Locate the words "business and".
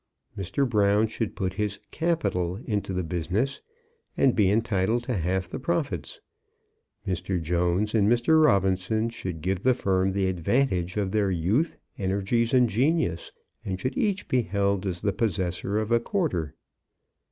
3.03-4.35